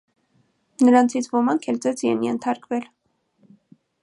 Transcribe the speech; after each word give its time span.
Նրանցից 0.87 1.29
ոմանք 1.35 1.69
էլ 1.75 1.79
ծեծի 1.85 2.13
են 2.15 2.27
ենթարկվել։ 2.31 2.93